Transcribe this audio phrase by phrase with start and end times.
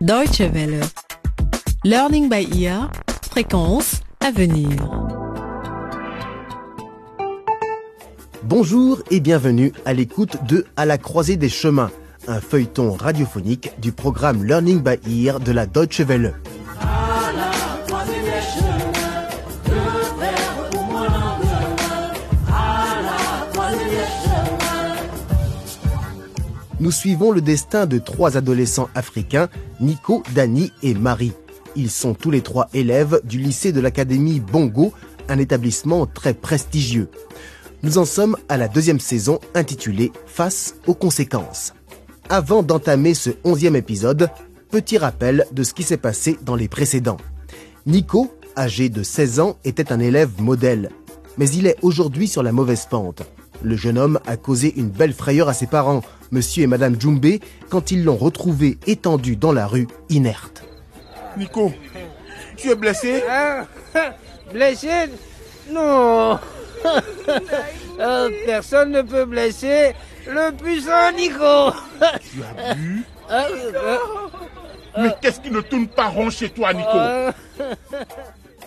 [0.00, 0.80] Deutsche Welle.
[1.84, 2.90] Learning by ear.
[3.30, 4.70] Fréquence à venir.
[8.42, 11.90] Bonjour et bienvenue à l'écoute de À la croisée des chemins,
[12.28, 16.34] un feuilleton radiophonique du programme Learning by Ear de la Deutsche Welle.
[26.90, 31.30] Nous suivons le destin de trois adolescents africains, Nico, Dani et Marie.
[31.76, 34.92] Ils sont tous les trois élèves du lycée de l'Académie Bongo,
[35.28, 37.08] un établissement très prestigieux.
[37.84, 41.74] Nous en sommes à la deuxième saison intitulée Face aux conséquences.
[42.28, 44.28] Avant d'entamer ce onzième épisode,
[44.72, 47.18] petit rappel de ce qui s'est passé dans les précédents.
[47.86, 50.90] Nico, âgé de 16 ans, était un élève modèle,
[51.38, 53.22] mais il est aujourd'hui sur la mauvaise pente.
[53.62, 57.38] Le jeune homme a causé une belle frayeur à ses parents, monsieur et madame Djumbe,
[57.68, 60.64] quand ils l'ont retrouvé étendu dans la rue, inerte.
[61.36, 61.72] Nico,
[62.56, 63.22] tu es blessé?
[63.30, 63.66] Hein
[64.52, 64.88] Blessé?
[65.70, 66.38] Non.
[68.00, 69.92] Euh, Personne ne peut blesser
[70.26, 71.76] le puissant Nico.
[72.22, 73.04] Tu as bu?
[73.30, 73.98] Euh,
[74.98, 76.88] Mais qu'est-ce qui ne tourne pas rond chez toi, Nico?
[76.94, 77.30] Euh,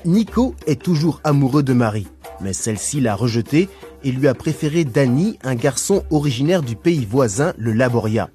[0.05, 2.07] Nico est toujours amoureux de Marie,
[2.39, 3.67] mais celle-ci l'a rejeté
[4.03, 8.29] et lui a préféré Danny, un garçon originaire du pays voisin, le Laboria.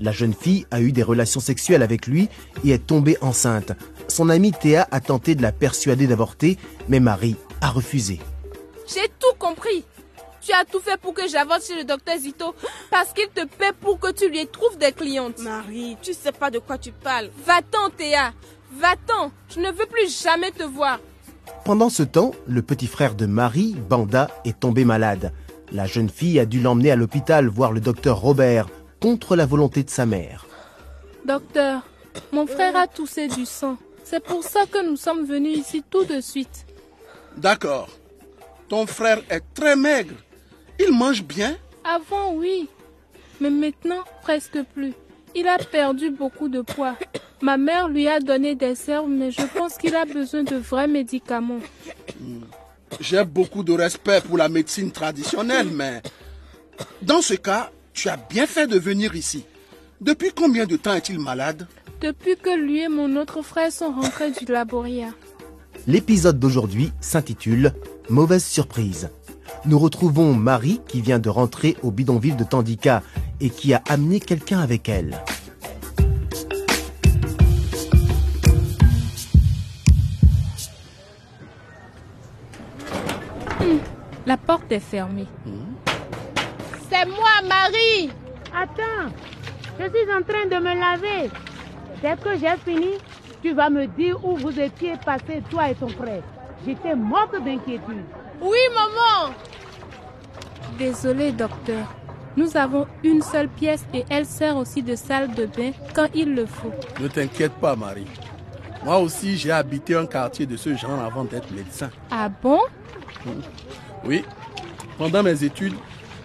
[0.00, 2.28] La jeune fille a eu des relations sexuelles avec lui
[2.64, 3.72] et est tombée enceinte.
[4.08, 8.18] Son amie Théa a tenté de la persuader d'avorter, mais Marie a refusé.
[8.86, 9.84] J'ai tout compris.
[10.40, 12.54] Tu as tout fait pour que j'avance chez le docteur Zito
[12.90, 15.38] parce qu'il te paie pour que tu lui trouves des clientes.
[15.40, 17.30] Marie, tu sais pas de quoi tu parles.
[17.44, 18.32] Va-t'en, Théa.
[18.72, 19.32] Va-t'en.
[19.54, 20.98] Je ne veux plus jamais te voir.
[21.64, 25.32] Pendant ce temps, le petit frère de Marie, Banda, est tombé malade.
[25.72, 28.68] La jeune fille a dû l'emmener à l'hôpital voir le docteur Robert,
[29.00, 30.46] contre la volonté de sa mère.
[31.24, 31.82] Docteur,
[32.32, 33.76] mon frère a toussé du sang.
[34.04, 36.66] C'est pour ça que nous sommes venus ici tout de suite.
[37.36, 37.88] D'accord.
[38.68, 40.14] Ton frère est très maigre.
[40.78, 41.56] Il mange bien?
[41.84, 42.68] Avant, oui.
[43.40, 44.92] Mais maintenant, presque plus.
[45.34, 46.96] Il a perdu beaucoup de poids.
[47.42, 50.88] Ma mère lui a donné des herbes, mais je pense qu'il a besoin de vrais
[50.88, 51.60] médicaments.
[53.00, 56.02] J'ai beaucoup de respect pour la médecine traditionnelle, mais
[57.02, 59.44] dans ce cas, tu as bien fait de venir ici.
[60.00, 61.66] Depuis combien de temps est-il malade?
[62.00, 65.08] Depuis que lui et mon autre frère sont rentrés du laboria.
[65.86, 67.72] L'épisode d'aujourd'hui s'intitule
[68.08, 69.10] Mauvaise surprise.
[69.66, 73.02] Nous retrouvons Marie qui vient de rentrer au bidonville de Tandika
[73.40, 75.18] et qui a amené quelqu'un avec elle.
[84.26, 85.26] La porte est fermée.
[86.90, 88.10] C'est moi, Marie
[88.54, 89.12] Attends,
[89.78, 91.30] je suis en train de me laver.
[92.02, 92.90] Dès que j'ai fini,
[93.42, 96.22] tu vas me dire où vous étiez passés, toi et ton frère.
[96.66, 98.04] J'étais morte d'inquiétude.
[98.40, 99.32] Oui, maman
[100.78, 101.86] Désolé, docteur.
[102.36, 106.34] Nous avons une seule pièce et elle sert aussi de salle de bain quand il
[106.34, 106.72] le faut.
[107.00, 108.06] Ne t'inquiète pas, Marie.
[108.84, 111.90] Moi aussi, j'ai habité un quartier de ce genre avant d'être médecin.
[112.10, 112.60] Ah bon?
[114.04, 114.24] Oui.
[114.98, 115.74] Pendant mes études,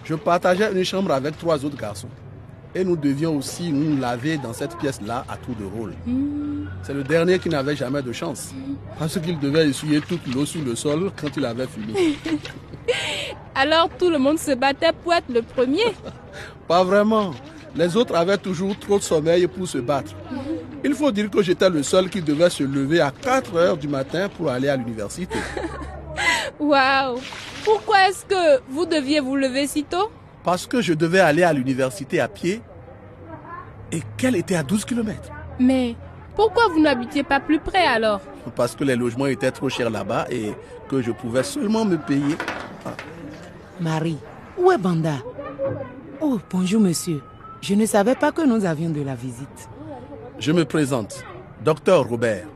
[0.04, 2.08] je partageais une chambre avec trois autres garçons.
[2.74, 5.94] Et nous devions aussi nous laver dans cette pièce-là à tour de rôle.
[6.04, 8.52] Hmm, C'est le dernier qui n'avait jamais de chance.
[8.98, 11.94] Parce qu'il devait essuyer toute l'eau sur le sol quand il avait fini.
[13.54, 15.94] Alors tout le monde se battait pour être le premier
[16.68, 17.32] Pas vraiment.
[17.74, 20.12] Les autres avaient toujours trop de sommeil pour se battre.
[20.84, 23.88] Il faut dire que j'étais le seul qui devait se lever à 4 heures du
[23.88, 25.36] matin pour aller à l'université.
[26.60, 27.18] Waouh
[27.66, 30.08] Pourquoi est-ce que vous deviez vous lever si tôt
[30.44, 32.62] Parce que je devais aller à l'université à pied
[33.90, 35.32] et qu'elle était à 12 km.
[35.58, 35.96] Mais
[36.36, 38.20] pourquoi vous n'habitiez pas plus près alors
[38.54, 40.52] Parce que les logements étaient trop chers là-bas et
[40.88, 42.36] que je pouvais seulement me payer.
[43.80, 44.18] Marie,
[44.56, 45.16] où est Banda
[46.20, 47.20] Oh, bonjour monsieur.
[47.60, 49.68] Je ne savais pas que nous avions de la visite.
[50.38, 51.24] Je me présente.
[51.64, 52.46] Docteur Robert.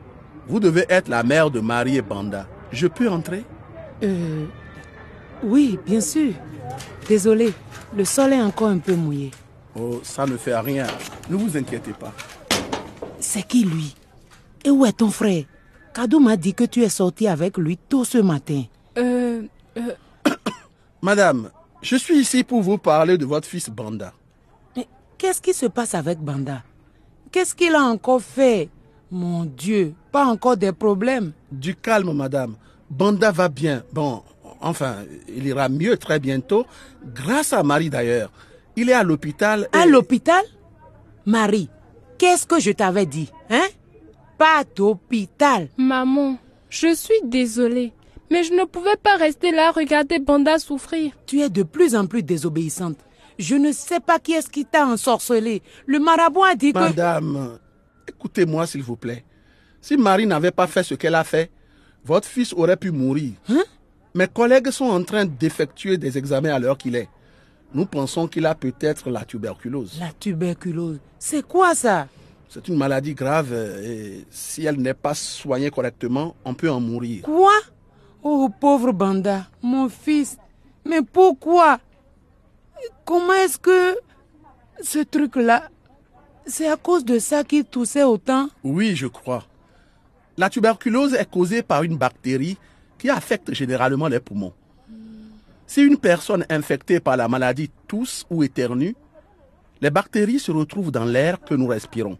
[0.47, 2.47] Vous devez être la mère de Marie et Banda.
[2.71, 3.43] Je peux entrer?
[4.03, 4.45] Euh...
[5.43, 6.33] Oui, bien sûr.
[7.07, 7.53] Désolé,
[7.95, 9.31] le sol est encore un peu mouillé.
[9.79, 10.85] Oh, ça ne fait rien.
[11.29, 12.13] Ne vous inquiétez pas.
[13.19, 13.95] C'est qui lui?
[14.63, 15.45] Et où est ton frère?
[15.93, 18.63] Kadou m'a dit que tu es sorti avec lui tôt ce matin.
[18.97, 19.43] Euh...
[19.77, 19.95] euh,
[21.01, 21.49] Madame,
[21.81, 24.13] je suis ici pour vous parler de votre fils Banda.
[24.75, 24.87] Mais
[25.17, 26.63] qu'est-ce qui se passe avec Banda?
[27.31, 28.69] Qu'est-ce qu'il a encore fait?
[29.09, 31.33] Mon Dieu, pas encore des problèmes.
[31.51, 32.55] Du calme, madame.
[32.89, 33.83] Banda va bien.
[33.91, 34.23] Bon,
[34.61, 34.97] enfin,
[35.27, 36.65] il ira mieux très bientôt,
[37.13, 38.31] grâce à Marie d'ailleurs.
[38.75, 39.67] Il est à l'hôpital.
[39.73, 40.43] et- À l'hôpital?
[41.25, 41.69] Marie,
[42.17, 43.29] qu'est-ce que je t'avais dit
[44.37, 45.69] pas d'hôpital.
[45.77, 46.37] Maman,
[46.69, 47.93] je suis désolée,
[48.31, 51.11] mais je ne pouvais pas rester là regarder Banda souffrir.
[51.27, 52.97] Tu es de plus en plus désobéissante.
[53.37, 55.61] Je ne sais pas qui est-ce qui t'a ensorcelé.
[55.85, 56.79] Le marabout a dit que...
[56.79, 57.59] Madame,
[58.07, 59.23] écoutez-moi s'il vous plaît.
[59.79, 61.51] Si Marie n'avait pas fait ce qu'elle a fait,
[62.03, 63.33] votre fils aurait pu mourir.
[63.47, 63.63] Hein?
[64.13, 67.07] Mes collègues sont en train d'effectuer des examens à l'heure qu'il est.
[67.73, 69.97] Nous pensons qu'il a peut-être la tuberculose.
[69.99, 72.07] La tuberculose, c'est quoi ça?
[72.49, 77.23] C'est une maladie grave et si elle n'est pas soignée correctement, on peut en mourir.
[77.23, 77.53] Quoi?
[78.21, 80.37] Oh pauvre Banda, mon fils.
[80.83, 81.79] Mais pourquoi?
[83.05, 83.97] Comment est-ce que
[84.81, 85.69] ce truc-là,
[86.45, 88.49] c'est à cause de ça qu'il toussait autant?
[88.65, 89.45] Oui, je crois.
[90.37, 92.57] La tuberculose est causée par une bactérie
[93.01, 94.53] qui affecte généralement les poumons.
[95.65, 98.95] Si une personne infectée par la maladie tousse ou éternue,
[99.81, 102.19] les bactéries se retrouvent dans l'air que nous respirons.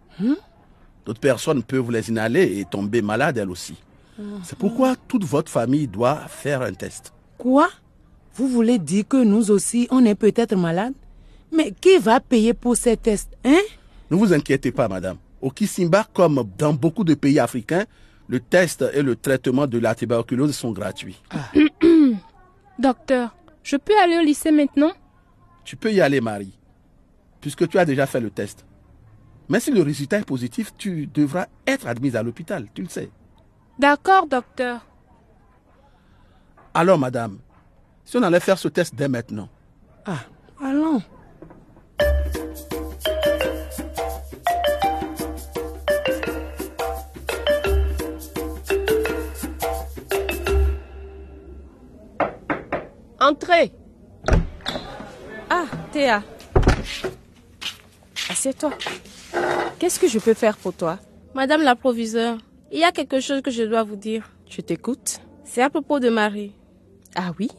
[1.05, 3.75] D'autres personnes peuvent les inhaler et tomber malades elles aussi.
[4.43, 7.13] C'est pourquoi toute votre famille doit faire un test.
[7.37, 7.69] Quoi?
[8.33, 10.93] Vous voulez dire que nous aussi, on est peut-être malades?
[11.55, 13.61] Mais qui va payer pour ces tests, hein?
[14.09, 15.17] Ne vous inquiétez pas, madame.
[15.41, 17.85] Au Kisimba, comme dans beaucoup de pays africains,
[18.31, 21.21] le test et le traitement de la tuberculose sont gratuits.
[22.79, 24.93] Docteur, je peux aller au lycée maintenant?
[25.65, 26.57] Tu peux y aller, Marie,
[27.41, 28.65] puisque tu as déjà fait le test.
[29.49, 33.11] Mais si le résultat est positif, tu devras être admise à l'hôpital, tu le sais.
[33.77, 34.79] D'accord, docteur.
[36.73, 37.37] Alors, madame,
[38.05, 39.49] si on allait faire ce test dès maintenant.
[40.05, 40.19] Ah,
[40.63, 41.01] allons.
[53.21, 53.71] Entrez.
[55.47, 56.23] Ah, Théa.
[58.31, 58.71] Assieds-toi.
[59.77, 60.97] Qu'est-ce que je peux faire pour toi?
[61.35, 62.39] Madame la proviseure,
[62.71, 64.27] il y a quelque chose que je dois vous dire.
[64.49, 65.19] Je t'écoute.
[65.43, 66.55] C'est à propos de Marie.
[67.15, 67.49] Ah oui?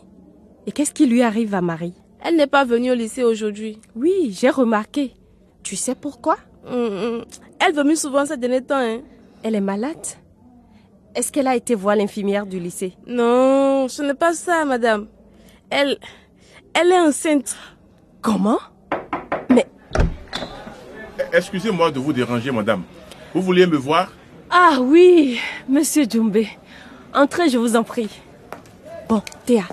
[0.66, 1.94] Et qu'est-ce qui lui arrive à Marie?
[2.24, 3.78] Elle n'est pas venue au lycée aujourd'hui.
[3.94, 5.14] Oui, j'ai remarqué.
[5.62, 6.38] Tu sais pourquoi?
[6.66, 7.24] Hum, hum.
[7.64, 8.78] Elle vomit souvent ces derniers temps.
[8.78, 9.02] Hein.
[9.44, 10.06] Elle est malade?
[11.14, 12.94] Est-ce qu'elle a été voir l'infirmière du lycée?
[13.06, 15.06] Non, ce n'est pas ça, madame.
[15.72, 15.96] Elle...
[16.74, 17.56] Elle est enceinte.
[18.20, 18.58] Comment?
[21.32, 22.82] Excusez-moi de vous déranger, madame.
[23.34, 24.12] Vous vouliez me voir?
[24.50, 26.44] Ah oui, monsieur Djumbe.
[27.14, 28.10] Entrez, je vous en prie.
[29.08, 29.64] Bon, Théa,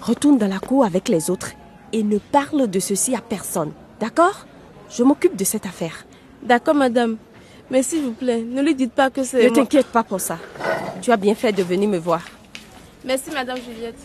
[0.00, 1.50] retourne dans la cour avec les autres
[1.92, 3.72] et ne parle de ceci à personne.
[3.98, 4.46] D'accord?
[4.88, 6.04] Je m'occupe de cette affaire.
[6.42, 7.16] D'accord, madame.
[7.70, 9.42] Mais s'il vous plaît, ne lui dites pas que c'est.
[9.42, 9.56] Ne moi.
[9.56, 10.38] t'inquiète pas pour ça.
[11.02, 12.22] Tu as bien fait de venir me voir.
[13.04, 13.98] Merci, madame Juliette.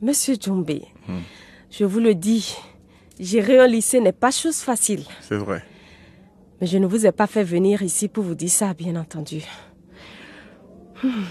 [0.00, 0.80] Monsieur Djumbe,
[1.70, 2.56] je vous le dis,
[3.18, 5.04] gérer un lycée n'est pas chose facile.
[5.20, 5.64] C'est vrai.
[6.60, 9.42] Mais je ne vous ai pas fait venir ici pour vous dire ça, bien entendu.
[11.02, 11.24] Hmm.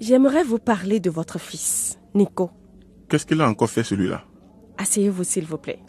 [0.00, 2.50] J'aimerais vous parler de votre fils, Nico.
[3.08, 4.24] Qu'est-ce qu'il a encore fait celui-là?
[4.78, 5.80] Asseyez-vous, s'il vous plaît.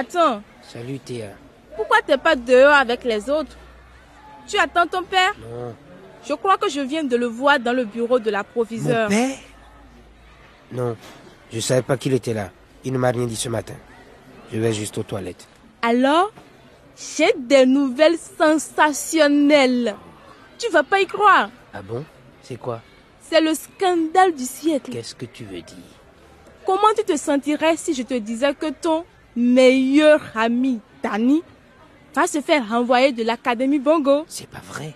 [0.00, 1.28] Attends, Salut Théa.
[1.76, 3.54] pourquoi t'es pas dehors avec les autres?
[4.48, 5.34] Tu attends ton père?
[5.38, 5.74] Non.
[6.26, 9.08] Je crois que je viens de le voir dans le bureau de la Mon proviseure.
[9.08, 9.36] père?
[10.72, 10.96] Non,
[11.52, 12.48] je savais pas qu'il était là.
[12.82, 13.74] Il ne m'a rien dit ce matin.
[14.50, 15.46] Je vais juste aux toilettes.
[15.82, 16.32] Alors,
[16.96, 19.94] j'ai des nouvelles sensationnelles.
[20.58, 21.50] Tu vas pas y croire.
[21.74, 22.04] Ah bon?
[22.42, 22.80] C'est quoi?
[23.20, 24.92] C'est le scandale du siècle.
[24.92, 25.76] Qu'est-ce que tu veux dire?
[26.64, 29.04] Comment tu te sentirais si je te disais que ton
[29.40, 31.42] meilleur ami, Dani,
[32.14, 34.94] va se faire renvoyer de l'académie Bongo C'est pas vrai.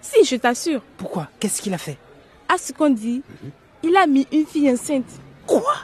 [0.00, 0.82] Si, je t'assure.
[0.96, 1.28] Pourquoi?
[1.40, 1.96] Qu'est-ce qu'il a fait?
[2.48, 3.22] À ce qu'on dit,
[3.82, 5.08] il a mis une fille enceinte.
[5.46, 5.74] Quoi?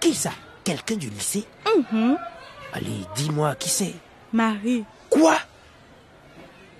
[0.00, 0.32] Qui ça?
[0.64, 1.44] Quelqu'un du lycée?
[1.92, 2.16] Mhm.
[2.72, 3.94] Allez, dis-moi qui c'est?
[4.32, 4.84] Marie.
[5.08, 5.36] Quoi?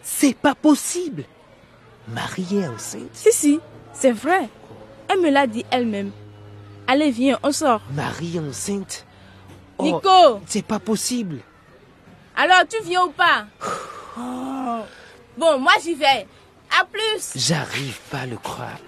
[0.02, 1.24] C'est pas possible.
[2.08, 3.10] Marie est enceinte?
[3.12, 3.60] Si, si,
[3.92, 4.48] c'est vrai.
[5.08, 6.10] Elle me l'a dit elle-même.
[6.86, 7.80] Allez, viens, on sort.
[7.92, 9.06] Marie enceinte?
[9.78, 11.40] Oh, Nico C'est pas possible.
[12.36, 13.46] Alors, tu viens ou pas?
[14.18, 14.82] Oh.
[15.38, 16.26] Bon, moi j'y vais.
[16.80, 18.78] À plus J'arrive pas à le croire.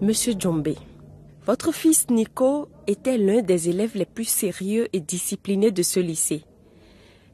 [0.00, 0.74] Monsieur Djombe,
[1.46, 6.42] votre fils Nico était l'un des élèves les plus sérieux et disciplinés de ce lycée.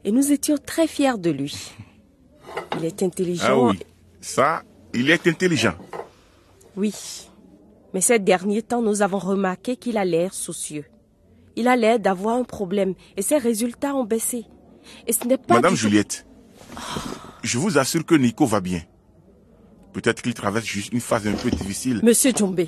[0.03, 1.71] Et nous étions très fiers de lui.
[2.77, 3.43] Il est intelligent.
[3.47, 3.79] Ah oui,
[4.21, 4.63] ça,
[4.93, 5.75] il est intelligent.
[6.75, 6.93] Oui.
[7.93, 10.85] Mais ces derniers temps, nous avons remarqué qu'il a l'air soucieux.
[11.55, 14.45] Il a l'air d'avoir un problème et ses résultats ont baissé.
[15.07, 15.55] Et ce n'est pas.
[15.55, 16.25] Madame du Juliette,
[17.43, 18.81] je vous assure que Nico va bien.
[19.93, 21.99] Peut-être qu'il traverse juste une phase un peu difficile.
[22.03, 22.67] Monsieur Djombe,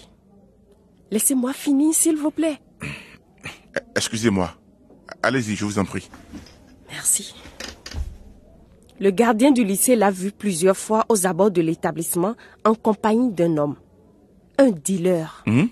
[1.12, 2.60] laissez-moi finir, s'il vous plaît.
[3.96, 4.52] Excusez-moi.
[5.22, 6.10] Allez-y, je vous en prie.
[6.90, 7.36] Merci.
[9.02, 13.58] Le gardien du lycée l'a vu plusieurs fois aux abords de l'établissement en compagnie d'un
[13.58, 13.76] homme.
[14.60, 15.44] Un dealer.
[15.48, 15.70] Hum?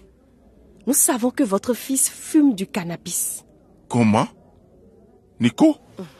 [0.87, 3.45] Nous savons que votre fils fume du cannabis.
[3.87, 4.27] Comment?
[5.39, 5.77] Nico?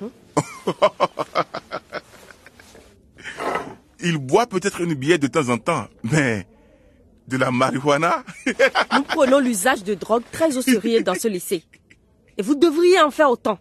[4.02, 6.46] Il boit peut-être une bière de temps en temps, mais
[7.28, 8.24] de la marijuana?
[8.46, 11.64] Nous prenons l'usage de drogue très au sérieux dans ce lycée.
[12.38, 13.58] Et vous devriez en faire autant.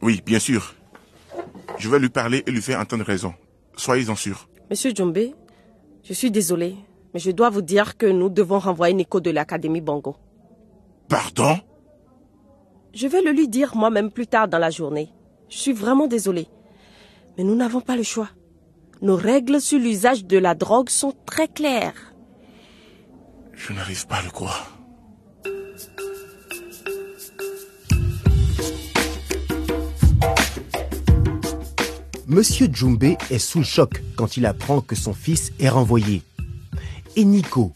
[0.00, 0.75] Oui, bien sûr.
[1.78, 3.34] Je vais lui parler et lui faire entendre raison.
[3.76, 4.48] Soyez-en sûrs.
[4.70, 5.18] Monsieur Djombe,
[6.02, 6.76] je suis désolée,
[7.12, 10.16] mais je dois vous dire que nous devons renvoyer Nico de l'Académie Bongo.
[11.08, 11.58] Pardon?
[12.94, 15.12] Je vais le lui dire moi-même plus tard dans la journée.
[15.48, 16.48] Je suis vraiment désolée.
[17.36, 18.30] Mais nous n'avons pas le choix.
[19.02, 22.14] Nos règles sur l'usage de la drogue sont très claires.
[23.52, 24.75] Je n'arrive pas à le croire.
[32.28, 36.22] Monsieur Djumbe est sous le choc quand il apprend que son fils est renvoyé.
[37.14, 37.72] Et Nico,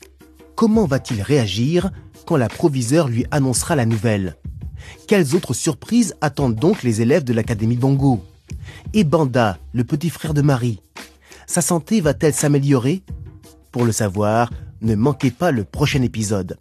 [0.57, 1.93] comment va-t-il réagir
[2.27, 4.37] quand la proviseure lui annoncera la nouvelle?
[5.07, 8.25] Quelles autres surprises attendent donc les élèves de l'Académie Bongo
[8.93, 10.81] Et Banda, le petit frère de Marie,
[11.47, 13.03] sa santé va-t-elle s'améliorer?
[13.71, 14.51] Pour le savoir,
[14.83, 16.59] ne manquez pas le prochain épisode.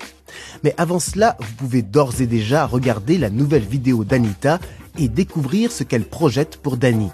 [0.64, 4.60] Mais avant cela, vous pouvez d'ores et déjà regarder la nouvelle vidéo d'Anita
[5.00, 7.10] et découvrir ce qu'elle projette pour Dani.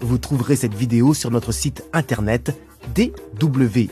[0.00, 2.56] Vous trouverez cette vidéo sur notre site internet
[2.94, 3.88] dw.de/lbe.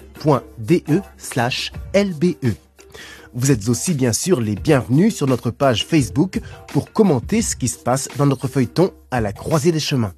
[3.33, 7.69] Vous êtes aussi bien sûr les bienvenus sur notre page Facebook pour commenter ce qui
[7.69, 10.13] se passe dans notre feuilleton à la croisée des chemins.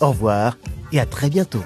[0.00, 0.58] Au revoir
[0.92, 1.64] et à très bientôt.